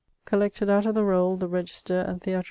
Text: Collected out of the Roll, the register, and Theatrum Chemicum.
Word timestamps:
Collected 0.25 0.67
out 0.67 0.87
of 0.87 0.95
the 0.95 1.03
Roll, 1.05 1.37
the 1.37 1.47
register, 1.47 1.99
and 2.01 2.19
Theatrum 2.19 2.19
Chemicum. 2.21 2.39